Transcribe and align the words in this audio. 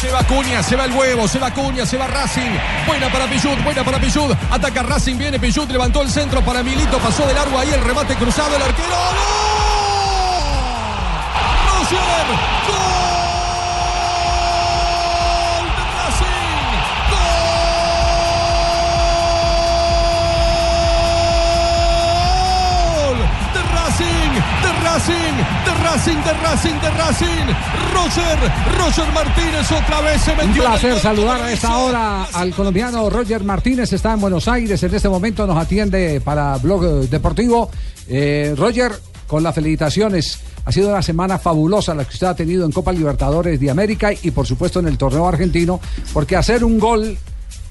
Se 0.00 0.12
va 0.12 0.22
Cuña, 0.22 0.62
se 0.62 0.76
va 0.76 0.84
el 0.84 0.92
huevo, 0.92 1.26
se 1.26 1.40
va 1.40 1.50
Cuña, 1.50 1.84
se 1.84 1.96
va 1.96 2.06
Racing. 2.06 2.56
Buena 2.86 3.10
para 3.10 3.26
Pichut, 3.26 3.60
buena 3.64 3.82
para 3.82 3.98
Pichut. 3.98 4.30
Ataca 4.48 4.84
Racing, 4.84 5.18
viene 5.18 5.40
Pichut, 5.40 5.68
levantó 5.70 6.02
el 6.02 6.10
centro 6.10 6.40
para 6.42 6.62
Milito, 6.62 6.98
pasó 6.98 7.26
de 7.26 7.34
largo 7.34 7.58
ahí 7.58 7.70
el 7.70 7.82
remate 7.82 8.14
cruzado, 8.14 8.54
el 8.54 8.62
arquero. 8.62 8.96
¡Gol! 12.68 13.07
Racing, 24.98 25.14
de 25.64 25.74
Racing, 25.84 26.16
de 26.24 26.32
Racing, 26.32 26.80
de 26.80 26.90
Racing. 26.90 27.46
Roger, 27.94 28.38
Roger 28.78 29.14
Martínez 29.14 29.70
otra 29.70 30.00
vez 30.00 30.20
se 30.20 30.32
Un 30.32 30.36
metió. 30.38 30.62
el 30.64 30.68
placer 30.70 30.98
saludar 30.98 31.40
a 31.40 31.52
esta 31.52 31.76
hora 31.76 32.24
al 32.24 32.52
colombiano 32.52 33.08
Roger 33.08 33.44
Martínez, 33.44 33.92
está 33.92 34.14
en 34.14 34.20
Buenos 34.20 34.48
Aires, 34.48 34.82
en 34.82 34.92
este 34.92 35.08
momento 35.08 35.46
nos 35.46 35.56
atiende 35.56 36.20
para 36.20 36.56
Blog 36.56 37.08
Deportivo. 37.08 37.70
Eh, 38.08 38.54
Roger, 38.56 38.90
con 39.28 39.44
las 39.44 39.54
felicitaciones, 39.54 40.40
ha 40.64 40.72
sido 40.72 40.88
una 40.90 41.02
semana 41.02 41.38
fabulosa 41.38 41.94
la 41.94 42.04
que 42.04 42.14
usted 42.14 42.26
ha 42.26 42.34
tenido 42.34 42.66
en 42.66 42.72
Copa 42.72 42.90
Libertadores 42.90 43.60
de 43.60 43.70
América 43.70 44.10
y 44.12 44.32
por 44.32 44.48
supuesto 44.48 44.80
en 44.80 44.88
el 44.88 44.98
torneo 44.98 45.28
argentino, 45.28 45.80
porque 46.12 46.34
hacer 46.34 46.64
un 46.64 46.76
gol 46.80 47.16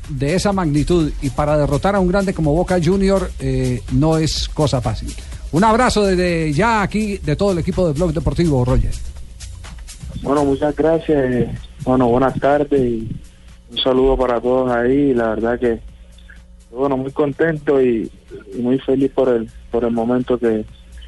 de 0.08 0.36
esa 0.36 0.54
magnitud 0.54 1.12
y 1.22 1.30
para 1.32 1.58
derrotar 1.58 1.94
a 1.94 2.00
un 2.00 2.08
grande 2.08 2.34
como 2.34 2.54
Boca 2.54 2.80
Junior 2.82 3.30
eh, 3.40 3.82
no 3.92 4.16
es 4.18 4.48
cosa 4.48 4.80
fácil. 4.80 5.14
Un 5.52 5.64
abrazo 5.64 6.06
desde 6.06 6.52
ya 6.54 6.82
aquí 6.82 7.18
de 7.18 7.36
todo 7.36 7.52
el 7.52 7.60
equipo 7.60 7.88
de 7.88 7.94
Blog 7.94 8.14
Deportivo, 8.14 8.66
Roger. 8.66 8.92
Bueno, 10.22 10.44
muchas 10.44 10.76
gracias. 10.76 11.50
Bueno, 11.84 12.08
buenas 12.08 12.38
tardes 12.40 12.82
y 12.82 13.10
un 13.72 13.78
saludo 13.78 14.18
para 14.18 14.42
todos 14.42 14.72
ahí. 14.72 15.14
La 15.14 15.30
verdad 15.30 15.60
que, 15.60 15.80
bueno, 16.72 16.98
muy 16.98 17.12
contento 17.12 17.82
y, 17.82 18.12
y 18.54 18.62
muy 18.62 18.78
feliz 18.80 19.12
por 19.12 19.30
el 19.30 19.50
por 19.72 19.84
el 19.86 19.92
momento 19.92 20.38
que, 20.38 20.66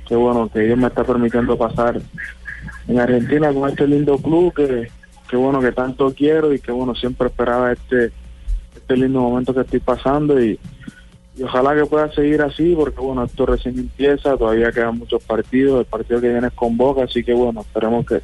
que, 0.07 0.15
bueno, 0.15 0.49
que 0.51 0.59
Dios 0.59 0.77
me 0.77 0.87
está 0.87 1.03
permitiendo 1.03 1.57
pasar 1.57 2.01
en 2.87 2.99
Argentina 2.99 3.53
con 3.53 3.69
este 3.69 3.87
lindo 3.87 4.17
club 4.17 4.53
que, 4.53 4.89
que 5.29 5.35
bueno, 5.35 5.61
que 5.61 5.71
tanto 5.71 6.13
quiero 6.13 6.53
y 6.53 6.59
que, 6.59 6.71
bueno, 6.71 6.95
siempre 6.95 7.27
esperaba 7.27 7.71
este, 7.71 8.11
este 8.75 8.97
lindo 8.97 9.21
momento 9.21 9.53
que 9.53 9.61
estoy 9.61 9.79
pasando 9.79 10.41
y, 10.41 10.59
y 11.39 11.43
ojalá 11.43 11.73
que 11.73 11.85
pueda 11.85 12.11
seguir 12.11 12.41
así 12.41 12.75
porque, 12.75 12.99
bueno, 12.99 13.23
esto 13.23 13.45
recién 13.45 13.79
empieza, 13.79 14.35
todavía 14.35 14.73
quedan 14.73 14.97
muchos 14.97 15.23
partidos, 15.23 15.79
el 15.79 15.85
partido 15.85 16.19
que 16.19 16.29
viene 16.29 16.47
es 16.47 16.53
con 16.53 16.75
Boca, 16.75 17.03
así 17.03 17.23
que, 17.23 17.33
bueno, 17.33 17.61
esperemos 17.61 18.05
que 18.05 18.21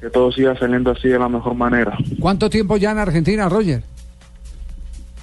que 0.00 0.10
todo 0.10 0.30
siga 0.30 0.56
saliendo 0.58 0.92
así 0.92 1.08
de 1.08 1.18
la 1.18 1.28
mejor 1.28 1.54
manera. 1.54 1.96
¿Cuánto 2.20 2.48
tiempo 2.48 2.76
ya 2.76 2.92
en 2.92 2.98
Argentina, 2.98 3.48
Roger? 3.48 3.82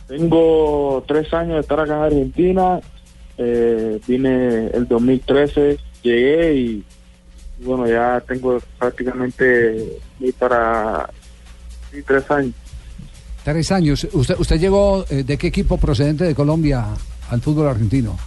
Tengo 0.08 1.03
tres 1.08 1.34
años 1.34 1.56
de 1.56 1.59
estar 1.62 1.80
acá 1.80 1.96
en 1.96 2.03
Argentina, 2.03 2.80
eh, 3.38 4.00
vine 4.06 4.68
el 4.68 4.88
2013, 4.88 5.80
llegué 6.03 6.53
y, 6.56 6.84
y 7.59 7.63
bueno, 7.63 7.88
ya 7.88 8.22
tengo 8.28 8.59
prácticamente 8.78 9.97
voy 10.19 10.31
para 10.34 11.09
tres 12.06 12.30
años. 12.30 12.53
Tres 13.44 13.72
años. 13.72 14.07
¿Usted, 14.12 14.36
usted 14.38 14.59
llegó 14.59 15.06
eh, 15.09 15.24
de 15.24 15.38
qué 15.38 15.47
equipo 15.47 15.78
procedente 15.78 16.25
de 16.25 16.36
Colombia 16.36 16.86
al 17.30 17.41
fútbol 17.41 17.68
argentino? 17.68 18.18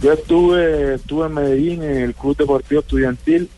Yo 0.00 0.12
estuve, 0.12 0.94
estuve 0.94 1.26
en 1.26 1.34
Medellín 1.34 1.82
en 1.82 1.96
el 1.98 2.14
Club 2.14 2.36
Deportivo 2.36 2.80
Estudiantil, 2.80 3.48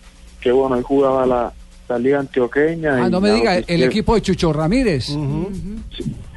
que 0.41 0.53
bueno, 0.53 0.77
ahí 0.77 0.83
jugaba 0.83 1.27
la, 1.27 1.53
la 1.89 1.99
Liga 1.99 2.21
Antioqueña. 2.21 2.97
Ah, 2.97 3.09
y 3.09 3.11
no 3.11 3.21
me 3.21 3.33
diga, 3.33 3.59
el 3.59 3.83
equipo 3.83 4.15
de 4.15 4.23
Chucho 4.23 4.53
Ramírez. 4.53 5.07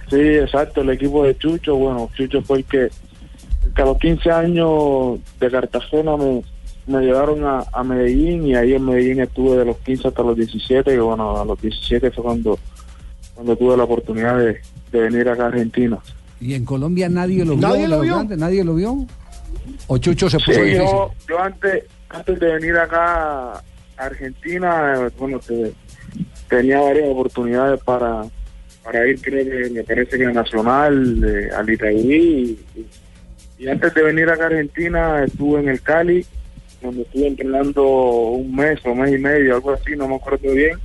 Sí, 0.09 0.19
exacto, 0.19 0.81
el 0.81 0.89
equipo 0.89 1.25
de 1.25 1.37
Chucho, 1.37 1.75
bueno, 1.75 2.09
Chucho 2.15 2.41
fue 2.41 2.59
el 2.59 2.65
que, 2.65 2.83
el 2.83 3.73
que 3.73 3.81
a 3.81 3.85
los 3.85 3.97
15 3.97 4.31
años 4.31 5.19
de 5.39 5.49
Cartagena 5.49 6.17
me, 6.17 6.43
me 6.85 7.01
llevaron 7.01 7.45
a, 7.45 7.63
a 7.71 7.83
Medellín 7.83 8.45
y 8.45 8.55
ahí 8.55 8.73
en 8.73 8.85
Medellín 8.85 9.21
estuve 9.21 9.57
de 9.57 9.65
los 9.65 9.77
15 9.77 10.09
hasta 10.09 10.21
los 10.21 10.35
17 10.35 10.93
y 10.93 10.97
bueno, 10.97 11.39
a 11.39 11.45
los 11.45 11.59
17 11.61 12.11
fue 12.11 12.23
cuando, 12.23 12.59
cuando 13.33 13.55
tuve 13.55 13.77
la 13.77 13.85
oportunidad 13.85 14.37
de, 14.37 14.59
de 14.91 14.99
venir 14.99 15.29
acá 15.29 15.45
a 15.45 15.47
Argentina. 15.47 15.97
Y 16.39 16.53
en 16.55 16.65
Colombia 16.65 17.07
nadie 17.09 17.45
lo 17.45 17.55
vio. 17.55 17.67
¿Nadie 17.67 17.87
lo 17.87 18.01
vio? 18.01 18.15
grandes, 18.15 18.37
¿Nadie 18.37 18.63
lo 18.63 18.75
vio? 18.75 19.05
¿O 19.87 19.97
Chucho 19.97 20.29
se 20.29 20.37
Sí, 20.39 20.45
puso 20.45 20.63
difícil? 20.63 20.85
yo, 20.85 21.11
yo 21.29 21.39
antes, 21.39 21.83
antes 22.09 22.39
de 22.39 22.53
venir 22.53 22.75
acá 22.75 23.53
a 23.53 23.61
Argentina, 23.97 25.09
bueno, 25.17 25.39
te- 25.39 25.73
tenía 26.49 26.79
varias 26.81 27.07
oportunidades 27.09 27.81
para, 27.83 28.23
para 28.83 29.07
ir, 29.07 29.21
creo 29.21 29.45
que 29.45 29.69
me 29.69 29.83
parece 29.83 30.17
que 30.17 30.25
a 30.25 30.31
Nacional, 30.31 31.23
eh, 31.23 31.49
al 31.55 31.69
Itaúí, 31.69 32.57
y, 32.75 32.79
y- 32.79 32.87
y 33.63 33.67
antes 33.69 33.93
de 33.93 34.03
venir 34.03 34.29
acá 34.29 34.43
a 34.43 34.47
Argentina 34.47 35.23
estuve 35.23 35.61
en 35.61 35.69
el 35.69 35.81
Cali, 35.81 36.25
donde 36.81 37.03
estuve 37.03 37.27
entrenando 37.27 37.83
un 37.85 38.53
mes 38.53 38.79
o 38.85 38.93
mes 38.93 39.13
y 39.13 39.17
medio, 39.17 39.55
algo 39.55 39.71
así, 39.71 39.95
no 39.95 40.07
me 40.09 40.15
acuerdo 40.15 40.51
bien. 40.51 40.77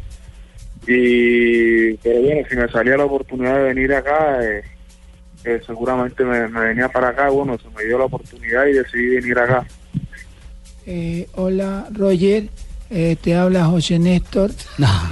Y, 0.87 1.94
pero 1.98 2.20
bueno, 2.22 2.47
si 2.48 2.56
me 2.56 2.69
salía 2.69 2.97
la 2.97 3.04
oportunidad 3.04 3.56
de 3.56 3.62
venir 3.75 3.92
acá, 3.92 4.38
eh, 4.44 4.62
eh, 5.44 5.60
seguramente 5.66 6.25
me, 6.25 6.49
me 6.49 6.60
venía 6.60 6.88
para 6.88 7.09
acá, 7.09 7.28
bueno, 7.28 7.59
se 7.59 7.69
me 7.76 7.84
dio 7.84 7.99
la 7.99 8.04
oportunidad 8.04 8.66
y 8.66 8.72
decidí 8.72 9.16
venir 9.16 9.38
acá. 9.38 9.66
Eh, 10.87 11.28
hola, 11.34 11.87
Roger. 11.93 12.49
Eh, 12.91 13.16
te 13.21 13.34
habla 13.34 13.66
José 13.66 13.99
Néstor. 13.99 14.50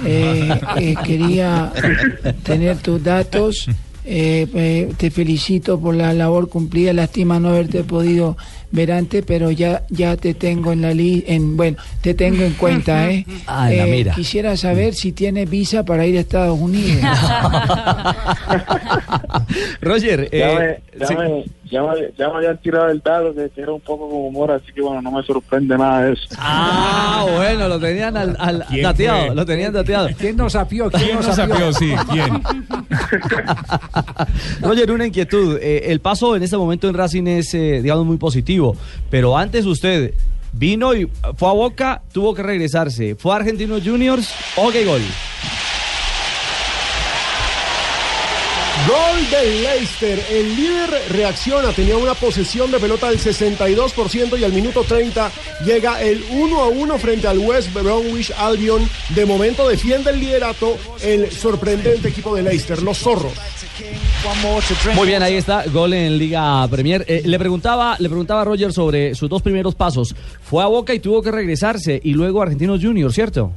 Eh, 0.03 0.49
eh, 0.77 0.95
quería 1.05 1.71
tener 2.43 2.77
tus 2.77 3.03
datos. 3.03 3.69
Eh, 4.09 4.47
eh, 4.55 4.93
te 4.97 5.11
felicito 5.11 5.77
por 5.79 5.93
la 5.93 6.13
labor 6.13 6.47
cumplida. 6.47 6.93
Lástima 6.93 7.39
no 7.41 7.49
haberte 7.49 7.83
podido 7.83 8.37
ver 8.71 8.91
antes, 8.93 9.23
pero 9.27 9.51
ya 9.51 9.83
ya 9.89 10.15
te 10.17 10.33
tengo 10.33 10.71
en 10.71 10.81
la 10.81 10.93
li 10.93 11.23
en 11.27 11.55
bueno, 11.57 11.77
te 12.01 12.13
tengo 12.13 12.43
en 12.43 12.53
cuenta, 12.53 13.05
¿eh? 13.11 13.25
Ah, 13.47 13.69
en 13.71 13.77
la 13.77 13.87
Eh, 13.87 13.91
mira. 13.91 14.13
Quisiera 14.15 14.55
saber 14.55 14.93
si 14.93 15.11
tienes 15.11 15.49
visa 15.49 15.83
para 15.83 16.05
ir 16.05 16.17
a 16.17 16.21
Estados 16.21 16.57
Unidos. 16.59 17.01
Roger, 19.81 20.29
Ya, 20.31 20.51
eh, 20.51 20.81
me, 20.93 20.99
ya, 20.99 21.07
sí. 21.07 21.15
me, 21.15 21.45
ya, 21.69 21.81
me, 21.83 21.89
ya 22.17 22.29
me 22.29 22.35
habían 22.37 22.57
tirado 22.59 22.89
el 22.89 23.01
dado 23.01 23.33
que, 23.33 23.49
era 23.57 23.71
un 23.71 23.81
poco 23.81 24.09
con 24.09 24.19
humor, 24.19 24.51
así 24.51 24.71
que 24.73 24.81
bueno, 24.81 25.01
no 25.01 25.11
me 25.11 25.23
sorprende 25.23 25.77
nada 25.77 26.03
de 26.03 26.13
eso. 26.13 26.27
Ah, 26.37 27.25
bueno, 27.35 27.67
lo 27.67 27.79
tenían 27.79 28.15
al, 28.17 28.35
al- 28.39 28.65
¿Quién 28.69 28.83
dateado, 28.83 29.25
fue? 29.27 29.35
lo 29.35 29.45
tenían 29.45 29.73
dateado. 29.73 30.09
¿Quién 30.17 30.37
nos 30.37 30.53
sapió? 30.53 30.89
¿Quién 30.91 31.15
nos 31.21 31.35
sapió? 31.35 31.73
Sí, 31.73 31.93
¿quién? 32.11 32.41
Roger, 34.61 34.91
una 34.91 35.07
inquietud. 35.07 35.57
Eh, 35.61 35.91
el 35.91 35.99
paso 35.99 36.35
en 36.35 36.43
este 36.43 36.57
momento 36.57 36.87
en 36.87 36.95
Racing 36.95 37.27
es, 37.27 37.53
eh, 37.53 37.81
digamos, 37.81 38.05
muy 38.05 38.17
positivo. 38.17 38.75
Pero 39.09 39.37
antes 39.37 39.65
usted 39.65 40.13
vino 40.53 40.93
y 40.93 41.09
fue 41.35 41.49
a 41.49 41.53
Boca, 41.53 42.01
tuvo 42.11 42.33
que 42.33 42.43
regresarse. 42.43 43.15
Fue 43.15 43.33
a 43.33 43.37
Argentinos 43.37 43.81
Juniors, 43.83 44.33
ok, 44.55 44.75
gol. 44.85 45.01
Gol 48.87 49.29
del 49.29 49.63
Leicester. 49.63 50.23
El 50.31 50.55
líder 50.55 50.89
reacciona, 51.09 51.73
tenía 51.73 51.97
una 51.97 52.13
posesión 52.13 52.71
de 52.71 52.79
pelota 52.79 53.09
del 53.09 53.19
62% 53.19 54.39
y 54.39 54.45
al 54.45 54.53
minuto 54.53 54.83
30 54.83 55.29
llega 55.65 56.01
el 56.01 56.23
1 56.31 56.61
a 56.61 56.67
1 56.69 56.97
frente 56.97 57.27
al 57.27 57.37
West 57.39 57.73
Bromwich 57.73 58.31
Albion. 58.37 58.87
De 59.09 59.25
momento 59.25 59.67
defiende 59.67 60.11
el 60.11 60.21
liderato 60.21 60.77
el 61.01 61.29
sorprendente 61.29 62.07
equipo 62.07 62.33
de 62.33 62.43
Leicester, 62.43 62.81
los 62.81 62.97
zorros. 62.99 63.33
Muy 64.95 65.07
bien, 65.07 65.21
ahí 65.21 65.35
está, 65.35 65.65
gol 65.65 65.93
en 65.93 66.17
Liga 66.17 66.65
Premier. 66.69 67.03
Eh, 67.09 67.23
le 67.25 67.37
preguntaba, 67.37 67.97
le 67.99 68.07
preguntaba 68.07 68.41
a 68.41 68.45
Roger 68.45 68.71
sobre 68.71 69.15
sus 69.15 69.29
dos 69.29 69.41
primeros 69.41 69.75
pasos. 69.75 70.15
Fue 70.41 70.63
a 70.63 70.67
Boca 70.67 70.93
y 70.93 70.99
tuvo 70.99 71.21
que 71.21 71.31
regresarse 71.31 71.99
y 72.01 72.13
luego 72.13 72.41
Argentinos 72.41 72.81
Juniors, 72.81 73.13
¿cierto? 73.13 73.51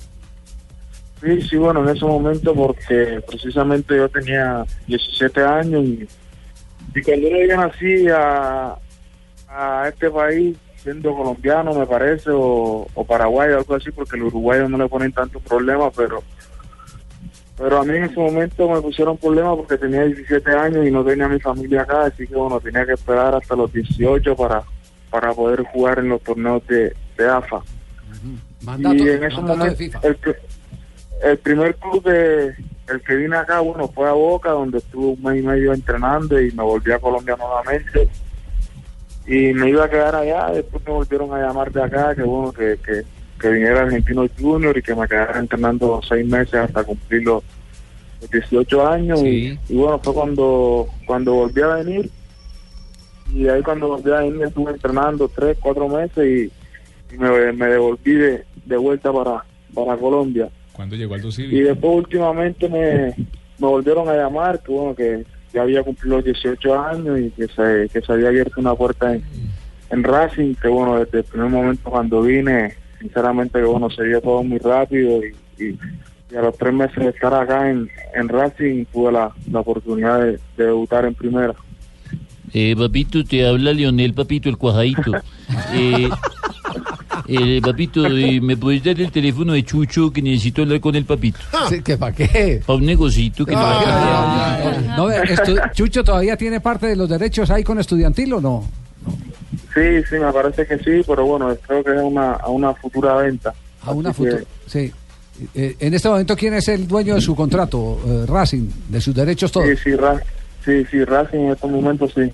Sí, 1.21 1.43
sí, 1.43 1.57
bueno, 1.57 1.83
en 1.89 1.95
ese 1.97 2.05
momento 2.05 2.55
porque 2.55 3.23
precisamente 3.27 3.97
yo 3.97 4.09
tenía 4.09 4.65
17 4.87 5.43
años 5.43 5.85
y, 5.85 6.09
y 6.95 7.03
cuando 7.03 7.29
uno 7.29 7.37
viene 7.39 7.55
así 7.55 8.09
a, 8.09 8.75
a 9.49 9.89
este 9.89 10.11
país, 10.11 10.57
siendo 10.83 11.15
colombiano, 11.15 11.75
me 11.75 11.87
parece, 11.87 12.31
o, 12.31 12.87
o 12.95 13.05
paraguayo, 13.05 13.59
algo 13.59 13.75
así, 13.75 13.91
porque 13.91 14.17
los 14.17 14.29
uruguayos 14.29 14.71
no 14.71 14.79
le 14.79 14.89
ponen 14.89 15.13
tanto 15.13 15.41
problema, 15.41 15.91
pero 15.91 16.23
pero 17.59 17.79
a 17.79 17.85
mí 17.85 17.95
en 17.95 18.05
ese 18.05 18.19
momento 18.19 18.67
me 18.71 18.81
pusieron 18.81 19.19
problema 19.19 19.55
porque 19.55 19.77
tenía 19.77 20.05
17 20.05 20.51
años 20.51 20.87
y 20.87 20.91
no 20.91 21.05
tenía 21.05 21.29
mi 21.29 21.39
familia 21.39 21.83
acá, 21.83 22.05
así 22.07 22.27
que 22.27 22.35
bueno, 22.35 22.59
tenía 22.59 22.87
que 22.87 22.95
esperar 22.95 23.35
hasta 23.35 23.55
los 23.55 23.71
18 23.71 24.35
para, 24.35 24.63
para 25.11 25.35
poder 25.35 25.63
jugar 25.65 25.99
en 25.99 26.09
los 26.09 26.23
torneos 26.23 26.67
de, 26.67 26.97
de 27.19 27.29
AFA. 27.29 27.61
Mandato- 28.63 28.95
y 28.97 29.09
en 29.11 29.25
ese 29.25 29.37
de 29.37 29.43
momento, 29.43 29.77
FIFA. 29.77 30.01
el, 30.05 30.17
el 31.23 31.39
primer 31.39 31.75
club 31.77 32.03
que 32.05 32.55
el 32.91 33.01
que 33.03 33.15
vine 33.15 33.37
acá, 33.37 33.61
bueno, 33.61 33.89
fue 33.89 34.09
a 34.09 34.13
Boca, 34.13 34.51
donde 34.51 34.79
estuve 34.79 35.07
un 35.07 35.23
mes 35.23 35.43
y 35.43 35.47
medio 35.47 35.73
entrenando 35.73 36.41
y 36.41 36.51
me 36.53 36.63
volví 36.63 36.91
a 36.91 36.99
Colombia 36.99 37.37
nuevamente. 37.37 38.09
Y 39.27 39.53
me 39.53 39.71
iba 39.71 39.85
a 39.85 39.91
quedar 39.91 40.17
allá, 40.17 40.51
después 40.51 40.85
me 40.85 40.93
volvieron 40.93 41.33
a 41.33 41.39
llamar 41.39 41.71
de 41.71 41.83
acá, 41.83 42.15
que 42.17 42.23
bueno, 42.23 42.53
que, 42.53 42.79
que, 42.85 43.03
que 43.41 43.49
viniera 43.49 43.83
Argentino 43.83 44.27
Junior 44.39 44.77
y 44.77 44.83
que 44.83 44.95
me 44.95 45.07
quedara 45.07 45.39
entrenando 45.39 46.01
seis 46.03 46.27
meses 46.27 46.55
hasta 46.55 46.83
cumplir 46.83 47.23
los, 47.23 47.45
los 48.21 48.31
18 48.31 48.87
años. 48.89 49.23
Y, 49.23 49.59
y 49.69 49.77
bueno, 49.77 50.01
fue 50.01 50.13
cuando, 50.13 50.89
cuando 51.07 51.35
volví 51.35 51.63
a 51.63 51.69
venir. 51.69 52.11
Y 53.33 53.47
ahí 53.47 53.63
cuando 53.63 53.87
volví 53.87 54.11
a 54.11 54.21
venir 54.21 54.43
estuve 54.43 54.73
entrenando 54.73 55.29
tres, 55.29 55.57
cuatro 55.61 55.89
meses 55.89 56.27
y, 56.27 57.15
y 57.15 57.19
me, 57.19 57.53
me 57.53 57.67
devolví 57.67 58.15
de, 58.15 58.45
de 58.65 58.77
vuelta 58.77 59.13
para, 59.13 59.45
para 59.73 59.97
Colombia. 59.97 60.51
¿Cuándo 60.81 60.97
llegó 60.97 61.15
Aldo 61.15 61.29
Y 61.29 61.33
Civi? 61.33 61.61
después 61.61 61.93
últimamente 61.95 62.67
me, 62.67 63.09
me 63.59 63.67
volvieron 63.67 64.09
a 64.09 64.15
llamar, 64.15 64.63
que 64.63 64.73
bueno, 64.73 64.95
que 64.95 65.27
ya 65.53 65.61
había 65.61 65.83
cumplido 65.83 66.17
los 66.17 66.25
18 66.25 66.81
años 66.81 67.21
y 67.21 67.29
que 67.33 67.49
se, 67.49 67.91
que 67.93 68.01
se 68.01 68.11
había 68.11 68.29
abierto 68.29 68.55
una 68.63 68.75
puerta 68.75 69.15
en, 69.15 69.23
en 69.91 70.03
Racing, 70.03 70.55
que 70.55 70.69
bueno, 70.69 70.99
desde 71.05 71.19
el 71.19 71.25
primer 71.25 71.51
momento 71.51 71.91
cuando 71.91 72.23
vine, 72.23 72.73
sinceramente 72.99 73.59
que 73.59 73.65
bueno, 73.67 73.91
se 73.91 74.05
dio 74.05 74.23
todo 74.23 74.43
muy 74.43 74.57
rápido 74.59 75.21
y, 75.23 75.35
y, 75.63 75.79
y 76.33 76.37
a 76.37 76.41
los 76.41 76.57
tres 76.57 76.73
meses 76.73 76.97
de 76.97 77.11
estar 77.11 77.35
acá 77.35 77.69
en, 77.69 77.87
en 78.15 78.29
Racing 78.31 78.87
tuve 78.91 79.13
la, 79.13 79.35
la 79.53 79.61
oportunidad 79.61 80.19
de, 80.25 80.33
de 80.57 80.65
debutar 80.65 81.05
en 81.05 81.15
primera. 81.15 81.55
Eh, 82.55 82.75
papito, 82.75 83.23
te 83.23 83.47
habla 83.47 83.75
Leonel, 83.75 84.15
papito, 84.15 84.49
el 84.49 84.57
cuajadito. 84.57 85.13
Eh, 85.75 86.09
eh, 87.29 87.61
papito, 87.63 88.07
eh, 88.07 88.41
¿me 88.41 88.57
puedes 88.57 88.83
dar 88.85 89.01
el 89.01 89.11
teléfono 89.11 89.53
de 89.53 89.65
Chucho 89.65 90.13
que 90.13 90.23
necesito 90.23 90.63
hablar 90.63 90.81
con 90.81 90.95
el 90.97 91.05
papito? 91.05 91.39
Sí, 91.69 91.81
¿que 91.83 91.97
¿Para 91.97 92.15
qué? 92.15 92.63
Para 92.67 92.79
un 92.79 92.87
negocito 92.87 93.45
que 93.45 93.53
le 93.53 93.57
va 93.57 93.81
a 93.81 94.59
cambiar. 94.63 94.97
No, 94.97 95.09
estu- 95.11 95.73
Chucho 95.73 96.03
todavía 96.05 96.37
tiene 96.37 96.61
parte 96.61 96.87
de 96.89 96.97
los 96.97 97.09
derechos 97.09 97.51
ahí 97.51 97.63
con 97.65 97.79
estudiantil 97.79 98.33
o 98.35 98.41
no? 98.41 98.65
Sí, 99.75 100.03
sí, 100.09 100.17
me 100.17 100.33
parece 100.33 100.67
que 100.67 100.79
sí, 100.79 101.03
pero 101.07 101.25
bueno, 101.27 101.57
creo 101.67 101.85
que 101.85 101.95
es 101.95 102.03
una, 102.03 102.33
a 102.33 102.49
una 102.49 102.75
futura 102.75 103.15
venta. 103.17 103.55
A 103.83 103.93
una 103.93 104.13
futura. 104.13 104.41
Sí. 104.67 104.93
Eh, 105.55 105.77
en 105.81 105.95
este 105.95 106.09
momento, 106.09 106.37
¿quién 106.37 106.55
es 106.55 106.69
el 106.69 106.87
dueño 106.87 107.15
de 107.15 107.21
su 107.21 107.35
contrato? 107.37 107.99
Eh, 108.07 108.25
Racing, 108.27 108.69
de 108.89 109.01
sus 109.01 109.15
derechos 109.15 109.51
todos. 109.53 109.67
Sí, 109.69 109.75
sí, 109.85 109.97
Ra- 109.97 110.21
sí, 110.65 110.85
sí, 110.91 111.05
Racing 111.05 111.39
en 111.39 111.51
estos 111.53 111.71
momentos 111.71 112.13
sí. 112.15 112.31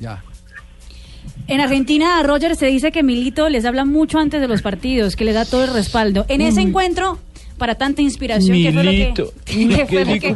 Ya. 0.00 0.22
En 1.48 1.60
Argentina, 1.60 2.22
Roger 2.24 2.56
se 2.56 2.66
dice 2.66 2.90
que 2.90 3.02
Milito 3.02 3.48
les 3.48 3.64
habla 3.64 3.84
mucho 3.84 4.18
antes 4.18 4.40
de 4.40 4.48
los 4.48 4.62
partidos, 4.62 5.14
que 5.14 5.24
le 5.24 5.32
da 5.32 5.44
todo 5.44 5.64
el 5.64 5.72
respaldo. 5.72 6.24
En 6.28 6.40
ese 6.40 6.60
encuentro, 6.60 7.18
para 7.56 7.76
tanta 7.76 8.02
inspiración, 8.02 8.56
¿qué 8.56 8.72
fue 8.72 8.82
lo 8.82 8.90
que, 8.90 8.96
Milito. 8.98 9.32
qué 9.44 9.86
fue 9.86 10.04
lo 10.04 10.20
que- 10.20 10.32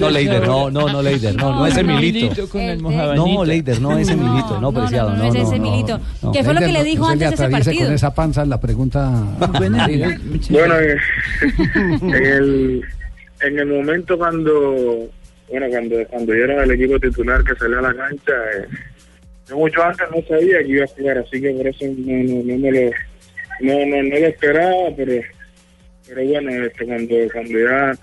No, 0.00 0.10
Leider, 0.10 0.46
no, 0.46 0.68
no, 0.70 0.88
no, 0.88 1.00
Leider, 1.00 1.36
no, 1.36 1.54
no, 1.54 1.66
ese 1.66 1.84
Milito. 1.84 2.48
con 2.48 2.60
el 2.60 2.82
No, 2.82 3.44
Leider, 3.44 3.80
no 3.80 3.96
ese 3.98 4.16
Milito, 4.16 4.60
no, 4.60 4.72
preciado, 4.72 5.14
no, 5.16 5.24
es 5.24 5.34
no, 5.34 5.42
ese 5.42 5.58
no, 5.60 5.70
Milito. 5.70 6.00
no. 6.22 6.32
¿Qué 6.32 6.42
fue 6.42 6.54
lo 6.54 6.60
que 6.60 6.66
le 6.72 6.78
No- 6.80 6.84
dijo 6.84 7.04
no 7.04 7.08
antes 7.12 7.28
de 7.30 7.34
ese 7.36 7.48
partido? 7.48 7.84
con 7.84 7.94
esa 7.94 8.14
panza 8.14 8.44
la 8.44 8.60
pregunta. 8.60 9.22
Bueno, 10.50 10.74
eh, 10.80 10.96
en 12.02 12.14
el, 12.26 12.82
en 13.42 13.58
el 13.60 13.66
momento 13.66 14.18
cuando, 14.18 15.08
bueno, 15.50 15.66
cuando, 15.70 15.96
cuando 16.10 16.34
yo 16.34 16.44
era 16.44 16.64
el 16.64 16.70
equipo 16.72 16.98
titular 16.98 17.44
que 17.44 17.54
salió 17.54 17.78
a 17.78 17.82
la 17.82 17.94
cancha, 17.94 18.32
eh, 18.32 18.66
yo 19.48 19.56
mucho 19.56 19.82
antes 19.82 20.06
no 20.14 20.22
sabía 20.22 20.58
que 20.62 20.68
iba 20.68 20.84
a 20.84 20.88
jugar, 20.88 21.18
así 21.18 21.40
que 21.40 21.50
por 21.50 21.66
eso 21.66 21.84
no, 21.86 22.22
no, 22.22 22.42
no 22.44 22.58
me 22.58 22.70
lo, 22.72 22.90
no, 23.60 23.86
no, 23.86 24.02
no 24.02 24.18
lo 24.18 24.26
esperaba, 24.26 24.90
pero, 24.96 25.22
pero 26.06 26.24
bueno, 26.24 26.64
este, 26.64 26.84
cuando, 26.84 27.14
cuando 27.32 27.58
ya 27.58 27.98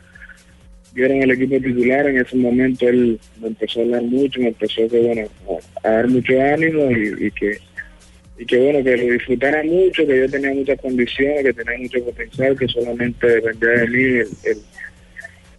vieron 0.94 1.22
el 1.24 1.32
equipo 1.32 1.56
titular, 1.58 2.08
en 2.08 2.18
ese 2.20 2.36
momento 2.38 2.88
él 2.88 3.20
me 3.42 3.48
empezó 3.50 3.80
a 3.80 3.84
hablar 3.84 4.02
mucho, 4.04 4.40
me 4.40 4.48
empezó 4.48 4.88
que, 4.88 5.00
bueno, 5.00 5.28
a, 5.84 5.90
dar 5.90 6.08
mucho 6.08 6.34
ánimo 6.42 6.90
y, 6.92 7.30
que 7.32 7.58
y 8.38 8.46
que 8.46 8.58
bueno, 8.58 8.84
que 8.84 8.98
lo 8.98 9.14
disfrutara 9.14 9.64
mucho, 9.64 10.06
que 10.08 10.18
yo 10.20 10.30
tenía 10.30 10.54
muchas 10.54 10.80
condiciones, 10.82 11.44
que 11.44 11.54
tenía 11.54 11.78
mucho 11.80 12.04
potencial, 12.04 12.58
que 12.58 12.68
solamente 12.68 13.28
dependía 13.28 13.70
de 13.70 13.88
mí 13.88 14.04
el, 14.04 14.28
el, 14.44 14.58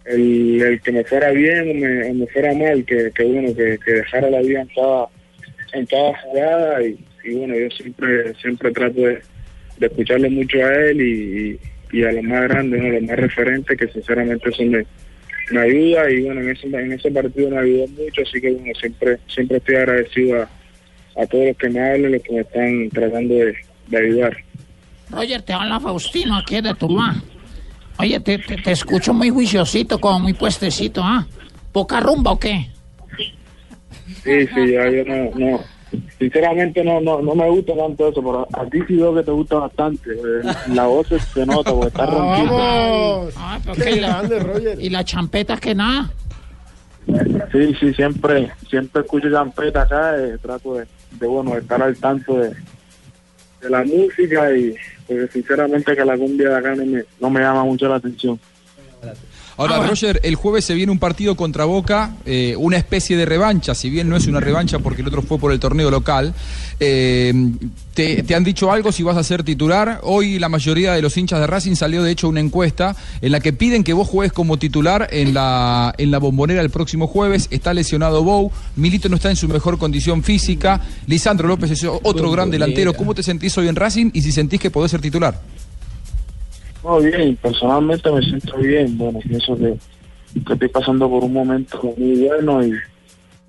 el- 0.05 0.61
el 0.61 0.81
que 0.81 0.91
me 0.91 1.03
fuera 1.03 1.31
bien 1.31 1.69
o 1.69 1.73
me, 1.73 2.13
me 2.13 2.27
fuera 2.27 2.53
mal, 2.53 2.85
que, 2.85 3.11
que 3.13 3.23
bueno, 3.23 3.53
que, 3.55 3.77
que 3.83 3.91
dejara 3.93 4.29
la 4.29 4.41
vida 4.41 4.61
en 4.61 4.67
cada, 4.67 5.07
en 5.73 5.85
cada 5.85 6.17
jugada 6.21 6.83
y, 6.83 6.97
bueno, 7.33 7.55
yo 7.55 7.69
siempre 7.71 8.33
siempre 8.35 8.71
trato 8.71 9.01
de, 9.01 9.21
de 9.79 9.87
escucharle 9.87 10.29
mucho 10.29 10.57
a 10.57 10.73
él 10.73 11.01
y, 11.01 11.59
y, 11.91 12.03
a 12.03 12.11
los 12.11 12.23
más 12.23 12.43
grandes, 12.43 12.81
¿no? 12.81 12.89
los 12.89 13.03
más 13.03 13.17
referentes, 13.17 13.77
que 13.77 13.87
sinceramente 13.89 14.49
eso 14.49 14.63
me, 14.63 14.85
me 15.51 15.59
ayuda 15.59 16.09
y 16.09 16.21
bueno, 16.23 16.41
en 16.41 16.49
ese, 16.51 16.67
en 16.67 16.93
ese 16.93 17.11
partido 17.11 17.49
me 17.49 17.59
ayudó 17.59 17.87
mucho, 17.87 18.21
así 18.21 18.41
que 18.41 18.51
bueno, 18.51 18.73
siempre, 18.79 19.17
siempre 19.27 19.57
estoy 19.57 19.75
agradecido 19.75 20.41
a, 20.41 20.49
a 21.21 21.25
todos 21.25 21.47
los 21.47 21.57
que 21.57 21.69
me 21.69 21.79
hablan, 21.79 22.11
los 22.13 22.21
que 22.21 22.33
me 22.33 22.41
están 22.41 22.89
tratando 22.89 23.35
de, 23.35 23.55
de 23.87 23.97
ayudar. 23.97 24.37
Roger, 25.09 25.41
te 25.41 25.53
habla 25.53 25.79
Faustino, 25.79 26.37
aquí 26.37 26.59
de 26.61 26.73
Tuluá. 26.75 27.15
Oye, 27.99 28.19
te, 28.19 28.37
te, 28.37 28.57
te 28.57 28.71
escucho 28.71 29.13
muy 29.13 29.29
juiciosito, 29.29 29.99
como 29.99 30.19
muy 30.19 30.33
puestecito, 30.33 31.01
¿ah? 31.03 31.25
¿Poca 31.71 31.99
rumba 31.99 32.31
o 32.31 32.39
qué? 32.39 32.67
Sí, 34.23 34.47
sí, 34.47 34.71
ya 34.71 34.89
yo 34.89 35.03
no, 35.05 35.31
no, 35.35 35.59
sinceramente 36.19 36.83
no, 36.83 36.99
no, 37.01 37.21
no 37.21 37.35
me 37.35 37.49
gusta 37.49 37.73
tanto 37.75 38.09
eso, 38.09 38.21
pero 38.21 38.47
a 38.53 38.65
ti 38.69 38.79
sí 38.87 38.95
veo 38.95 39.13
que 39.15 39.23
te 39.23 39.31
gusta 39.31 39.55
bastante, 39.55 40.11
eh, 40.11 40.41
la 40.69 40.85
voz 40.85 41.07
se- 41.07 41.45
nota 41.45 41.71
porque 41.71 41.87
está 41.89 42.05
ronquita. 42.07 42.87
Ay, 43.35 43.61
pero 43.63 43.75
Qué 43.75 43.83
¿qué? 43.83 43.91
¿Y 43.91 43.99
la- 43.99 44.07
grande, 44.07 44.39
Roger. 44.39 44.81
¿Y 44.81 44.89
la 44.89 45.03
champeta 45.03 45.57
que 45.57 45.75
nada? 45.75 46.11
Sí, 47.51 47.73
sí, 47.79 47.93
siempre, 47.93 48.51
siempre 48.69 49.01
escucho 49.01 49.29
champeta 49.31 49.83
acá, 49.83 50.17
eh, 50.21 50.37
trato 50.41 50.73
de, 50.75 50.85
de, 51.11 51.27
bueno, 51.27 51.51
de 51.53 51.59
estar 51.59 51.81
al 51.81 51.95
tanto 51.97 52.37
de, 52.37 52.49
de 53.61 53.69
la 53.69 53.83
música 53.85 54.51
y 54.55 54.75
porque 55.07 55.27
sinceramente 55.31 55.95
que 55.95 56.03
la 56.03 56.17
cumbia 56.17 56.49
de 56.49 56.55
acá 56.57 56.75
no 56.75 56.85
me, 56.85 57.03
no 57.21 57.29
me 57.29 57.39
llama 57.39 57.63
mucho 57.63 57.87
la 57.87 57.95
atención. 57.95 58.37
Ahora, 59.57 59.87
Roger, 59.87 60.19
el 60.23 60.35
jueves 60.35 60.65
se 60.65 60.75
viene 60.75 60.91
un 60.91 60.99
partido 60.99 61.35
contra 61.35 61.65
Boca, 61.65 62.15
eh, 62.27 62.55
una 62.59 62.77
especie 62.77 63.17
de 63.17 63.25
revancha, 63.25 63.73
si 63.73 63.89
bien 63.89 64.07
no 64.07 64.15
es 64.15 64.27
una 64.27 64.39
revancha 64.39 64.77
porque 64.77 65.01
el 65.01 65.07
otro 65.07 65.23
fue 65.23 65.39
por 65.39 65.51
el 65.51 65.59
torneo 65.59 65.89
local. 65.89 66.35
Eh, 66.79 67.33
te, 67.95 68.21
te 68.21 68.35
han 68.35 68.43
dicho 68.43 68.71
algo 68.71 68.91
si 68.91 69.01
vas 69.01 69.17
a 69.17 69.23
ser 69.23 69.43
titular? 69.43 69.99
Hoy 70.03 70.37
la 70.37 70.47
mayoría 70.47 70.93
de 70.93 71.01
los 71.01 71.17
hinchas 71.17 71.39
de 71.39 71.47
Racing 71.47 71.73
salió 71.73 72.03
de 72.03 72.11
hecho 72.11 72.29
una 72.29 72.39
encuesta 72.39 72.95
en 73.19 73.31
la 73.31 73.39
que 73.39 73.51
piden 73.51 73.83
que 73.83 73.93
vos 73.93 74.07
juegues 74.07 74.31
como 74.31 74.57
titular 74.57 75.07
en 75.11 75.33
la, 75.33 75.91
en 75.97 76.11
la 76.11 76.19
bombonera 76.19 76.61
el 76.61 76.69
próximo 76.69 77.07
jueves. 77.07 77.47
Está 77.49 77.73
lesionado 77.73 78.23
Bou, 78.23 78.51
Milito 78.75 79.09
no 79.09 79.15
está 79.15 79.31
en 79.31 79.35
su 79.35 79.47
mejor 79.47 79.79
condición 79.79 80.21
física, 80.21 80.81
Lisandro 81.07 81.47
López 81.47 81.71
es 81.71 81.83
otro 81.83 82.29
gran 82.29 82.51
delantero. 82.51 82.93
¿Cómo 82.93 83.15
te 83.15 83.23
sentís 83.23 83.57
hoy 83.57 83.67
en 83.67 83.75
Racing 83.75 84.11
y 84.13 84.21
si 84.21 84.31
sentís 84.31 84.61
que 84.61 84.69
podés 84.69 84.91
ser 84.91 85.01
titular? 85.01 85.41
Bien, 86.95 87.35
personalmente 87.35 88.09
me 88.09 88.21
siento 88.21 88.57
bien. 88.57 88.97
Bueno, 88.97 89.19
pienso 89.19 89.57
que, 89.57 89.77
que 90.45 90.53
estoy 90.53 90.69
pasando 90.69 91.09
por 91.09 91.23
un 91.23 91.33
momento 91.33 91.93
muy 91.97 92.25
bueno 92.27 92.65
y, 92.65 92.73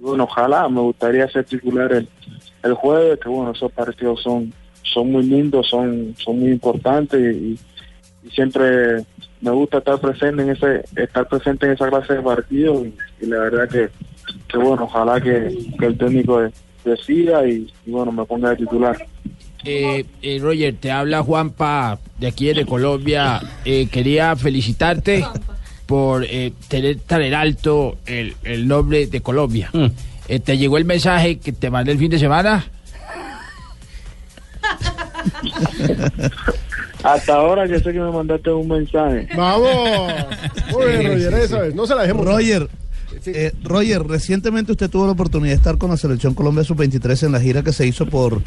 bueno, 0.00 0.24
ojalá 0.24 0.68
me 0.68 0.80
gustaría 0.80 1.28
ser 1.28 1.44
titular 1.44 1.92
el, 1.92 2.08
el 2.64 2.74
jueves, 2.74 3.20
que 3.20 3.28
bueno, 3.28 3.52
esos 3.52 3.70
partidos 3.72 4.22
son 4.22 4.52
son 4.82 5.12
muy 5.12 5.22
lindos, 5.22 5.68
son 5.68 6.14
son 6.18 6.40
muy 6.40 6.50
importantes 6.50 7.20
y, 7.36 7.58
siempre 8.32 9.04
me 9.40 9.50
gusta 9.52 9.78
estar 9.78 9.98
presente 9.98 10.42
en 10.42 10.50
ese 10.50 10.84
estar 10.96 11.26
presente 11.26 11.64
en 11.64 11.72
esa 11.72 11.88
clase 11.88 12.14
de 12.14 12.20
partidos 12.22 12.86
y, 13.22 13.26
la 13.26 13.38
verdad 13.38 13.68
que, 13.68 13.88
que 14.48 14.58
bueno, 14.58 14.84
ojalá 14.84 15.18
que, 15.20 15.56
el 15.80 15.96
técnico 15.96 16.40
de- 16.40 16.52
decida 16.84 17.46
y 17.46 17.72
bueno, 17.86 18.12
me 18.12 18.24
ponga 18.24 18.50
de 18.50 18.56
titular. 18.56 18.96
Eh, 19.64 20.04
eh, 20.22 20.38
Roger, 20.40 20.76
te 20.80 20.90
habla 20.90 21.22
Juanpa 21.22 21.98
de 22.18 22.28
aquí 22.28 22.52
de 22.52 22.64
Colombia. 22.64 23.40
Eh, 23.64 23.88
quería 23.90 24.36
felicitarte 24.36 25.24
por 25.86 26.24
eh, 26.24 26.52
tener 26.68 26.98
tan 27.00 27.22
en 27.22 27.34
alto 27.34 27.96
el, 28.06 28.36
el 28.44 28.68
nombre 28.68 29.06
de 29.06 29.20
Colombia. 29.20 29.70
Eh, 30.28 30.40
¿Te 30.40 30.56
llegó 30.58 30.78
el 30.78 30.84
mensaje 30.84 31.38
que 31.38 31.52
te 31.52 31.70
mandé 31.70 31.92
el 31.92 31.98
fin 31.98 32.10
de 32.10 32.18
semana? 32.18 32.66
Hasta 37.02 37.34
ahora 37.34 37.66
que 37.66 37.78
sé 37.78 37.92
que 37.92 38.00
me 38.00 38.10
mandaste 38.10 38.50
un 38.50 38.68
mensaje. 38.68 39.28
Vamos. 39.36 39.70
Muy 40.72 40.86
bien, 40.86 41.06
Roger, 41.12 41.34
eso 41.34 41.62
es. 41.62 41.74
No 41.74 41.86
se 41.86 41.94
la 41.94 42.02
dejemos. 42.02 42.26
Roger, 42.26 42.68
Eh, 43.34 43.52
Roger, 43.62 44.02
recientemente 44.06 44.72
usted 44.72 44.88
tuvo 44.90 45.06
la 45.06 45.12
oportunidad 45.12 45.50
de 45.52 45.56
estar 45.56 45.78
con 45.78 45.90
la 45.90 45.96
selección 45.96 46.34
Colombia 46.34 46.64
sub-23 46.64 47.24
en 47.26 47.32
la 47.32 47.40
gira 47.40 47.62
que 47.62 47.72
se 47.72 47.86
hizo 47.86 48.06
por 48.06 48.42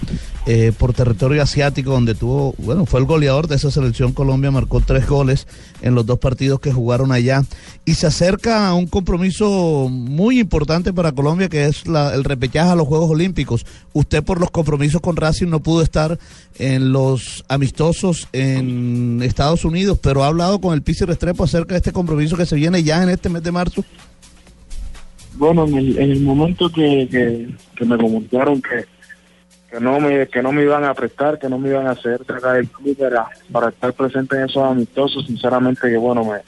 eh, 0.47 0.71
por 0.77 0.93
territorio 0.93 1.41
asiático, 1.43 1.91
donde 1.91 2.15
tuvo, 2.15 2.55
bueno, 2.57 2.85
fue 2.85 2.99
el 2.99 3.05
goleador 3.05 3.47
de 3.47 3.55
esa 3.55 3.69
selección 3.71 4.11
Colombia, 4.13 4.49
marcó 4.51 4.81
tres 4.81 5.07
goles 5.07 5.47
en 5.81 5.93
los 5.95 6.05
dos 6.05 6.19
partidos 6.19 6.59
que 6.59 6.71
jugaron 6.73 7.11
allá 7.11 7.43
y 7.85 7.93
se 7.95 8.07
acerca 8.07 8.67
a 8.67 8.73
un 8.73 8.87
compromiso 8.87 9.87
muy 9.89 10.39
importante 10.39 10.93
para 10.93 11.11
Colombia 11.11 11.49
que 11.49 11.65
es 11.65 11.87
la- 11.87 12.13
el 12.15 12.23
repechaje 12.23 12.69
a 12.71 12.75
los 12.75 12.87
Juegos 12.87 13.09
Olímpicos. 13.11 13.65
Usted 13.93 14.23
por 14.23 14.39
los 14.39 14.51
compromisos 14.51 15.01
con 15.01 15.15
Racing 15.15 15.47
no 15.47 15.59
pudo 15.61 15.81
estar 15.83 16.17
en 16.59 16.91
los 16.91 17.43
amistosos 17.47 18.27
en 18.33 19.21
Estados 19.23 19.65
Unidos, 19.65 19.99
pero 20.01 20.23
ha 20.23 20.27
hablado 20.27 20.59
con 20.59 20.73
el 20.73 20.81
Pizzi 20.81 21.05
Restrepo 21.05 21.43
acerca 21.43 21.73
de 21.73 21.77
este 21.79 21.91
compromiso 21.91 22.37
que 22.37 22.45
se 22.45 22.55
viene 22.55 22.83
ya 22.83 23.01
en 23.03 23.09
este 23.09 23.29
mes 23.29 23.43
de 23.43 23.51
marzo. 23.51 23.83
Bueno, 25.35 25.65
en 25.65 25.75
el, 25.75 25.97
en 25.97 26.11
el 26.11 26.21
momento 26.21 26.69
que, 26.69 27.07
que, 27.75 27.85
me 27.85 27.97
comunicaron 27.97 28.61
que, 28.61 28.85
que 29.69 29.79
no 29.79 29.99
me 29.99 30.27
que 30.27 30.41
no 30.41 30.51
me 30.51 30.63
iban 30.63 30.83
a 30.83 30.93
prestar, 30.93 31.39
que 31.39 31.49
no 31.49 31.57
me 31.57 31.69
iban 31.69 31.87
a 31.87 31.91
hacer 31.91 32.21
sacar 32.25 32.57
el 32.57 32.67
club 32.67 32.97
para, 32.97 33.27
para 33.51 33.69
estar 33.69 33.93
presente 33.93 34.35
en 34.35 34.43
esos 34.43 34.63
amistosos, 34.63 35.25
sinceramente 35.25 35.89
que 35.89 35.97
bueno, 35.97 36.23
me, 36.25 36.39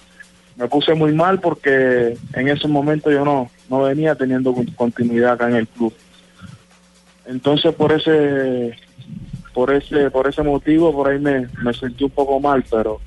me 0.58 0.68
puse 0.68 0.94
muy 0.94 1.14
mal 1.14 1.40
porque 1.40 2.18
en 2.34 2.48
ese 2.50 2.68
momento 2.68 3.10
yo 3.10 3.24
no, 3.26 3.50
no 3.70 3.84
venía 3.84 4.16
teniendo 4.16 4.54
con- 4.54 4.66
continuidad 4.68 5.34
acá 5.34 5.50
en 5.50 5.56
el 5.56 5.68
club. 5.68 5.94
Entonces 7.26 7.74
por 7.74 7.94
ese 7.94 8.76
por 9.54 9.72
ese 9.74 10.12
por 10.12 10.28
ese 10.28 10.44
motivo 10.44 10.92
por 10.94 11.08
ahí 11.10 11.20
me, 11.20 11.48
me 11.64 11.74
sentí 11.74 12.04
un 12.04 12.10
poco 12.12 12.40
mal, 12.40 12.64
pero 12.70 13.00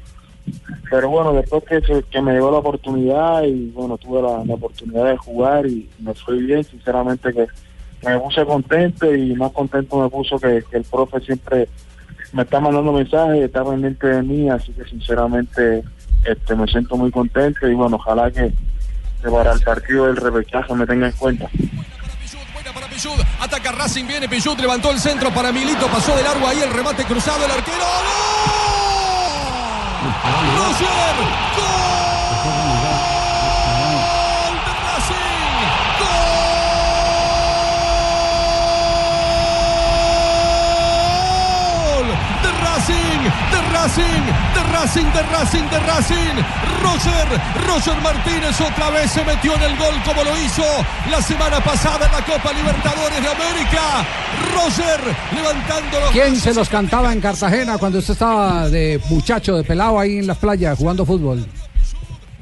pero 0.91 1.09
bueno, 1.09 1.33
después 1.33 1.65
que, 1.65 2.03
que 2.11 2.21
me 2.23 2.33
llegó 2.33 2.51
la 2.51 2.59
oportunidad 2.59 3.43
y 3.43 3.71
bueno, 3.71 3.99
tuve 3.99 4.23
la, 4.23 4.55
oportunidad 4.55 5.11
de 5.11 5.17
jugar 5.17 5.67
y 5.67 5.89
me 5.99 6.15
fue 6.15 6.37
bien, 6.39 6.65
sinceramente 6.65 7.33
que, 7.33 7.47
me 8.05 8.19
puse 8.21 8.45
contento 8.45 9.13
y 9.13 9.35
más 9.35 9.51
contento 9.53 10.01
me 10.01 10.09
puso 10.09 10.39
que, 10.39 10.63
el 10.71 10.85
profe 10.85 11.21
siempre 11.21 11.69
me 12.33 12.43
está 12.43 12.61
mandando 12.61 12.93
mensajes, 12.93 13.43
está 13.43 13.65
pendiente 13.65 14.07
de 14.07 14.23
mí, 14.23 14.49
así 14.49 14.73
que 14.73 14.85
sinceramente 14.85 15.83
este 16.25 16.55
me 16.55 16.67
siento 16.67 16.97
muy 16.97 17.11
contento 17.11 17.67
y 17.67 17.75
bueno, 17.75 17.97
ojalá 17.97 18.31
que, 18.31 18.53
para 19.23 19.53
el 19.53 19.61
partido 19.61 20.07
del 20.07 20.17
repechaje 20.17 20.75
me 20.75 20.87
tenga 20.87 21.07
en 21.07 21.13
cuenta. 21.13 21.49
Pichud, 22.97 23.21
ataca 23.41 23.73
Racing, 23.73 24.07
viene 24.07 24.27
Pichud, 24.27 24.59
levantó 24.59 24.91
el 24.91 24.99
centro 24.99 25.31
para 25.31 25.53
Milito, 25.53 25.87
pasó 25.89 26.17
de 26.17 26.23
largo 26.23 26.47
ahí 26.47 26.61
el 26.63 26.73
remate 26.73 27.05
cruzado, 27.05 27.45
el 27.45 27.51
arquero. 27.51 28.26
¡Roger! 29.97 31.17
¡Gol! 31.57 32.47
de 34.65 34.73
Racing! 34.85 35.47
¡Gol! 41.97 42.07
De 42.43 42.51
Racing, 43.17 43.31
de 43.53 43.73
Racing, 43.73 44.25
de 44.53 44.63
Racing, 44.73 45.05
de 45.13 45.23
Racing, 45.33 45.65
de 45.71 45.79
Racing. 45.81 46.37
Roger, 46.83 47.41
Roger 47.67 48.03
Martínez 48.03 48.61
otra 48.61 48.91
vez 48.91 49.11
se 49.11 49.25
metió 49.25 49.55
en 49.55 49.63
el 49.63 49.77
gol 49.77 49.95
como 50.05 50.23
lo 50.25 50.37
hizo 50.39 50.63
la 51.11 51.21
semana 51.23 51.61
pasada 51.61 52.07
en 52.07 52.13
la 52.13 52.25
Copa 52.25 52.53
Libertadores 52.53 53.23
de 53.23 53.29
América. 53.29 54.07
Roger 54.55 55.01
levantando 55.35 56.01
los 56.01 56.11
¿Quién 56.11 56.37
se 56.37 56.55
los 56.55 56.69
cantaba 56.69 57.13
en 57.13 57.21
Cartagena 57.21 57.79
cuando 57.79 57.99
usted 57.99 58.13
estaba 58.13 58.69
de 58.69 59.01
muchacho, 59.09 59.57
de 59.57 59.65
pelado 59.65 59.99
ahí 59.99 60.19
en 60.19 60.27
las 60.27 60.37
playas 60.39 60.79
jugando 60.79 61.05
fútbol? 61.07 61.45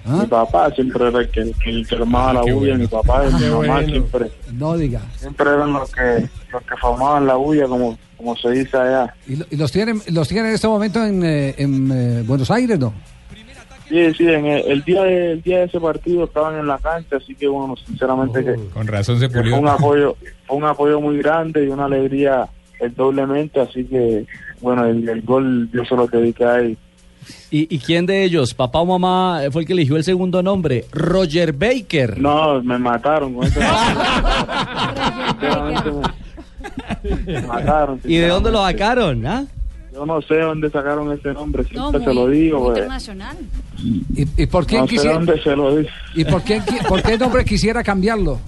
¿Ah? 0.06 0.18
Mi 0.20 0.26
papá 0.26 0.70
siempre 0.74 1.08
era 1.08 1.18
el 1.20 1.30
que, 1.30 1.40
el 1.40 1.86
que, 1.88 1.94
armaba 1.96 2.34
la 2.34 2.40
bulla, 2.42 2.74
mi 2.74 2.86
papá 2.86 3.22
y 3.26 3.32
mi 3.32 3.38
Qué 3.40 3.50
mamá 3.50 3.56
bueno. 3.74 3.86
siempre, 3.88 4.30
No 4.52 4.76
diga. 4.76 5.00
siempre 5.16 5.48
eran 5.50 5.72
los 5.72 5.90
que, 5.90 6.28
los 6.52 6.62
que 6.62 6.76
formaban 6.78 7.26
la 7.26 7.36
bulla, 7.36 7.66
como, 7.66 7.96
como 8.24 8.36
se 8.36 8.50
dice 8.50 8.76
allá. 8.76 9.14
¿Y, 9.28 9.36
lo- 9.36 9.44
y 9.50 9.56
los 9.56 9.70
tienen 9.70 10.00
los 10.10 10.26
tienen 10.28 10.46
en 10.48 10.54
este 10.54 10.66
momento 10.68 11.04
en, 11.04 11.22
eh, 11.24 11.54
en, 11.58 11.90
eh, 11.92 12.22
Buenos 12.26 12.50
Aires, 12.50 12.78
no? 12.78 12.92
Sí, 13.88 14.14
sí, 14.14 14.26
en 14.26 14.46
el, 14.46 14.64
el 14.66 14.82
día 14.82 15.02
de, 15.02 15.32
el 15.32 15.42
día 15.42 15.58
de 15.58 15.64
ese 15.64 15.78
partido 15.78 16.24
estaban 16.24 16.58
en 16.58 16.66
la 16.66 16.78
cancha, 16.78 17.16
así 17.16 17.34
que 17.34 17.46
bueno, 17.46 17.76
sinceramente 17.86 18.42
que, 18.42 18.54
Con 18.72 18.86
razón 18.86 19.20
se 19.20 19.26
que 19.28 19.34
fue 19.34 19.42
pulió. 19.42 19.58
un 19.58 19.68
apoyo, 19.68 20.16
fue 20.46 20.56
un 20.56 20.64
apoyo 20.64 21.00
muy 21.02 21.18
grande 21.18 21.64
y 21.64 21.68
una 21.68 21.84
alegría 21.84 22.48
el 22.80 22.94
doblemente, 22.94 23.60
así 23.60 23.84
que 23.84 24.24
bueno, 24.60 24.86
el, 24.86 25.06
el 25.08 25.20
gol 25.22 25.68
yo 25.72 25.84
se 25.84 25.94
lo 25.94 26.06
dediqué 26.06 26.44
a 26.44 26.58
él. 26.60 26.78
¿Y, 27.50 27.74
y 27.74 27.78
quién 27.78 28.04
de 28.06 28.22
ellos, 28.24 28.52
papá 28.54 28.80
o 28.80 28.86
mamá, 28.86 29.40
fue 29.50 29.62
el 29.62 29.66
que 29.66 29.72
eligió 29.74 29.96
el 29.96 30.04
segundo 30.04 30.42
nombre? 30.42 30.84
Roger 30.92 31.52
Baker. 31.52 32.18
No, 32.18 32.62
me 32.62 32.78
mataron 32.78 33.34
con 33.34 33.44
ese 33.44 33.60
Sinceramente 35.30 35.90
me- 37.26 37.40
mataron. 37.46 38.00
¿Y 38.04 38.16
de 38.16 38.28
dónde 38.28 38.50
lo 38.50 38.62
sacaron? 38.64 39.26
ah? 39.26 39.44
Yo 39.92 40.04
no 40.04 40.20
sé 40.22 40.38
dónde 40.40 40.70
sacaron 40.70 41.12
ese 41.12 41.32
nombre, 41.32 41.62
No, 41.72 41.90
siempre 41.90 42.00
muy, 42.00 42.08
se 42.08 42.14
lo 42.14 42.28
digo. 42.28 42.58
pues. 42.64 42.78
internacional. 42.78 43.36
¿Y, 43.78 44.42
y 44.42 44.46
por 44.46 44.66
quién 44.66 44.80
No 44.82 44.88
sé 44.88 45.08
dónde 45.08 45.40
se 45.42 45.54
lo 45.54 45.76
digo. 45.76 45.88
y 46.16 46.24
por 46.24 46.42
qui- 46.42 46.86
por 46.88 47.00
qué 47.02 47.16
nombre 47.16 47.44
quisiera 47.44 47.82
cambiarlo? 47.84 48.40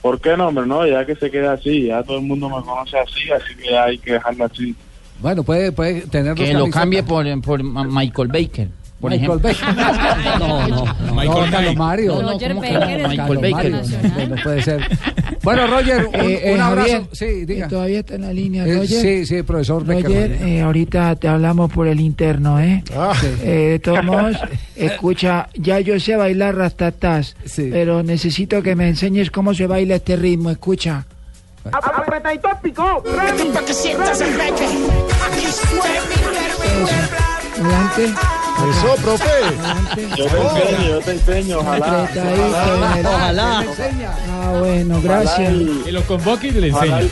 ¿Por 0.00 0.20
qué 0.20 0.36
no, 0.36 0.48
hombre? 0.48 0.66
No, 0.66 0.86
ya 0.86 1.04
que 1.04 1.16
se 1.16 1.30
queda 1.30 1.54
así, 1.54 1.86
ya 1.86 2.02
todo 2.02 2.18
el 2.18 2.24
mundo 2.24 2.48
me 2.48 2.62
conoce 2.64 2.96
así, 2.98 3.30
así 3.30 3.54
que 3.60 3.70
ya 3.70 3.84
hay 3.84 3.98
que 3.98 4.12
dejarlo 4.12 4.44
así. 4.44 4.74
Bueno, 5.20 5.42
puede 5.42 5.72
puede 5.72 6.02
tener 6.02 6.34
Que 6.34 6.52
lo 6.54 6.70
cambie 6.70 7.02
por, 7.02 7.24
por 7.42 7.62
Michael 7.62 8.28
Baker. 8.28 8.68
Por 9.00 9.10
Michael 9.10 9.40
ejemplo. 9.40 9.74
Baker. 9.74 10.38
No, 10.38 10.68
no, 10.68 10.84
no. 11.14 11.24
No, 11.24 11.50
Carlos 11.50 11.76
Mario. 11.76 12.14
No, 12.14 12.22
no, 12.22 12.32
Roger 12.32 12.50
¿cómo 12.54 12.62
que 12.62 12.72
Baker 12.72 13.02
no? 13.02 13.08
Michael 13.08 13.38
Baker. 13.38 13.72
Mario. 13.72 14.28
No 14.36 14.42
puede 14.42 14.62
ser. 14.62 14.80
Bueno, 15.42 15.66
Roger, 15.66 16.06
un, 16.12 16.14
Eh, 16.14 16.40
eh, 16.50 16.54
un 16.54 16.60
abrazo. 16.60 16.88
Javier, 16.90 17.08
sí, 17.12 17.44
diga. 17.44 17.66
eh, 17.66 17.68
Todavía 17.68 17.98
está 18.00 18.14
en 18.14 18.22
la 18.22 18.32
línea, 18.32 18.66
Eh, 18.66 18.74
Roger. 18.74 19.00
sí, 19.00 19.26
sí, 19.26 19.42
profesor. 19.42 19.86
Roger, 19.86 20.32
eh, 20.42 20.60
ahorita 20.62 21.16
te 21.16 21.28
hablamos 21.28 21.70
por 21.72 21.86
el 21.88 22.00
interno, 22.00 22.60
¿eh? 22.60 22.82
Sí. 23.20 23.26
Eh, 23.42 23.68
de 23.72 23.78
todos 23.78 24.04
modos, 24.04 24.36
escucha, 24.76 25.48
ya 25.54 25.80
yo 25.80 25.98
sé 26.00 26.16
bailar 26.16 26.54
rastatás, 26.56 27.36
pero 27.56 28.02
necesito 28.02 28.62
que 28.62 28.74
me 28.76 28.88
enseñes 28.88 29.30
cómo 29.30 29.54
se 29.54 29.66
baila 29.66 29.96
este 29.96 30.16
ritmo, 30.16 30.50
escucha. 30.50 31.04
Apretadito 31.72 32.48
el 32.48 32.56
pico, 32.62 33.02
para 33.16 33.32
que 33.64 33.72
sientas 33.74 34.20
el 34.20 34.28
peque. 34.34 34.66
Aquí 35.26 35.46
Adelante. 37.60 38.45
Eso, 38.56 38.94
profe. 39.02 39.24
Yo 40.16 40.26
te 40.26 40.40
enseño, 40.40 40.88
yo 40.88 40.98
te 41.00 41.10
enseño, 41.12 41.58
ojalá. 41.58 42.08
Ojalá. 43.04 43.64
Ah, 44.30 44.54
bueno, 44.58 45.00
gracias. 45.02 45.52
Y 45.52 45.90
lo 45.90 46.02
convoque 46.02 46.48
y 46.48 46.50
le 46.52 46.72
Ojalá 46.72 47.00
el, 47.00 47.10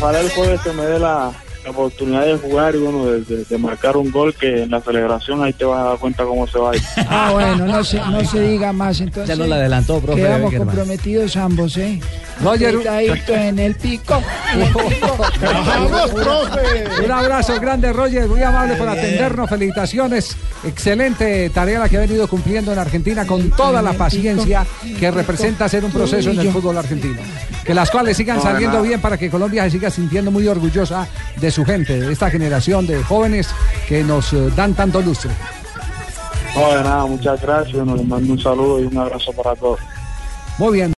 ojalá 0.00 0.20
el 0.20 0.30
jueves 0.30 0.60
se 0.62 0.72
me 0.72 0.82
dé 0.84 0.98
la, 0.98 1.32
la 1.64 1.70
oportunidad 1.70 2.26
de 2.26 2.36
jugar 2.36 2.74
y 2.74 2.78
bueno, 2.78 3.06
de, 3.06 3.20
de- 3.22 3.44
de 3.44 3.58
marcar 3.58 3.96
un 3.96 4.10
gol 4.10 4.34
que 4.34 4.64
en 4.64 4.70
la 4.70 4.80
celebración 4.80 5.42
ahí 5.42 5.52
te 5.54 5.64
vas 5.64 5.80
a 5.80 5.84
dar 5.90 5.98
cuenta 5.98 6.24
cómo 6.24 6.46
se 6.46 6.58
baila. 6.58 6.84
Ah, 7.08 7.30
bueno, 7.32 7.66
no 7.66 7.82
se, 7.84 7.98
no 7.98 8.24
se 8.24 8.40
diga 8.40 8.72
más, 8.72 9.00
entonces. 9.00 9.28
Ya 9.28 9.36
nos 9.36 9.48
la 9.48 9.56
adelantó, 9.56 9.98
profe 10.00 10.20
Quedamos 10.20 10.50
Beckerman. 10.50 10.68
comprometidos 10.68 11.36
ambos, 11.36 11.76
¿eh? 11.78 12.00
Roger. 12.42 12.74
Apretadito 12.74 13.34
en 13.34 13.58
el 13.58 13.74
pico. 13.76 14.22
¡Vamos, 15.42 16.10
profe! 16.10 17.04
Un 17.04 17.10
abrazo 17.10 17.60
grande, 17.60 17.92
Roger, 17.92 18.28
muy 18.28 18.42
amable 18.42 18.76
por 18.76 18.88
atendernos. 18.88 19.48
Felicitaciones. 19.48 20.36
Excelente 20.64 21.50
tarea 21.50 21.80
la 21.80 21.88
que 21.88 21.96
ha 21.96 22.00
venido 22.00 22.26
cumpliendo 22.28 22.72
en 22.72 22.78
Argentina 22.78 23.26
con 23.26 23.50
toda 23.50 23.82
la 23.82 23.92
paciencia 23.92 24.66
que 24.98 25.10
representa 25.10 25.68
ser 25.68 25.84
un 25.84 25.90
proceso 25.90 26.30
en 26.30 26.40
el 26.40 26.50
fútbol 26.50 26.78
argentino. 26.78 27.20
Que 27.64 27.74
las 27.74 27.90
cuales 27.90 28.16
sigan 28.16 28.36
No, 28.38 28.42
saliendo 28.42 28.82
bien 28.82 29.00
para 29.00 29.16
que 29.16 29.30
Colombia 29.30 29.64
se 29.64 29.70
siga 29.70 29.90
sintiendo 29.90 30.30
muy 30.30 30.46
orgullosa 30.48 31.06
de 31.36 31.50
su 31.50 31.64
gente, 31.64 32.00
de 32.00 32.12
esta 32.12 32.30
generación 32.30 32.86
de 32.86 33.02
jóvenes 33.02 33.48
que 33.88 34.02
nos 34.02 34.32
eh, 34.32 34.50
dan 34.56 34.74
tanto 34.74 35.00
lustre. 35.00 35.30
No, 36.54 36.68
de 36.68 36.82
nada, 36.84 37.06
muchas 37.06 37.40
gracias. 37.40 37.74
Les 37.74 38.06
mando 38.06 38.32
un 38.32 38.40
saludo 38.40 38.80
y 38.80 38.84
un 38.84 38.96
abrazo 38.96 39.32
para 39.32 39.54
todos. 39.56 39.80
Muy 40.58 40.74
bien. 40.74 40.92